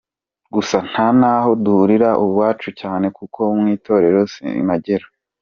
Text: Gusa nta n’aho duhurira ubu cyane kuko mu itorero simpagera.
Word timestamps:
Gusa 0.53 0.77
nta 0.89 1.07
n’aho 1.19 1.49
duhurira 1.63 2.09
ubu 2.23 2.39
cyane 2.81 3.05
kuko 3.17 3.39
mu 3.59 3.65
itorero 3.75 4.19
simpagera. 4.33 5.05